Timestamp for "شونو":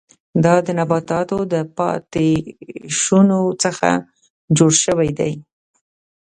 3.01-3.41